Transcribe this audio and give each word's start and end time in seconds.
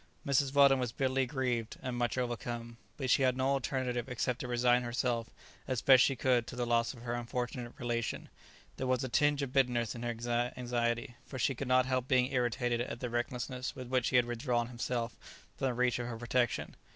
Mrs. 0.25 0.51
Weldon 0.51 0.79
was 0.79 0.91
bitterly 0.91 1.27
grieved 1.27 1.77
and 1.83 1.95
much 1.95 2.17
overcome, 2.17 2.77
but 2.97 3.11
she 3.11 3.21
had 3.21 3.37
no 3.37 3.49
alternative 3.49 4.09
except 4.09 4.39
to 4.39 4.47
resign 4.47 4.81
herself 4.81 5.29
as 5.67 5.83
best 5.83 6.03
she 6.03 6.15
could 6.15 6.47
to 6.47 6.55
the 6.55 6.65
loss 6.65 6.95
of 6.95 7.03
her 7.03 7.13
unfortunate 7.13 7.73
relation; 7.77 8.27
there 8.77 8.87
was 8.87 9.03
a 9.03 9.09
tinge 9.09 9.43
of 9.43 9.53
bitterness 9.53 9.93
in 9.93 10.01
her 10.01 10.51
anxiety, 10.57 11.17
for 11.27 11.37
she 11.37 11.53
could 11.53 11.67
not 11.67 11.85
help 11.85 12.07
being 12.07 12.31
irritated 12.33 12.81
at 12.81 12.99
the 12.99 13.11
recklessness 13.11 13.75
with 13.75 13.89
which 13.89 14.09
he 14.09 14.15
had 14.15 14.25
withdrawn 14.25 14.69
himself 14.69 15.15
from 15.55 15.67
the 15.67 15.73
reach 15.75 15.99
of 15.99 16.07
her 16.07 16.17
protection. 16.17 16.75